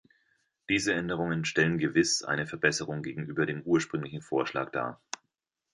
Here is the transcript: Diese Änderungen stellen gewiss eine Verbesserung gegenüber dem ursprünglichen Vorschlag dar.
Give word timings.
Diese 0.67 0.95
Änderungen 0.95 1.45
stellen 1.45 1.77
gewiss 1.77 2.23
eine 2.23 2.47
Verbesserung 2.47 3.03
gegenüber 3.03 3.45
dem 3.45 3.61
ursprünglichen 3.61 4.23
Vorschlag 4.23 4.71
dar. 4.71 4.99